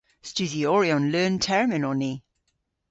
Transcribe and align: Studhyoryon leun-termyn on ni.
Studhyoryon 0.27 1.11
leun-termyn 1.11 1.87
on 1.89 1.99
ni. 1.99 2.13